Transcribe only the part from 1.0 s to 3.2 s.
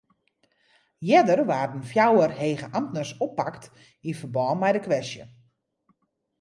Earder waarden fjouwer hege amtners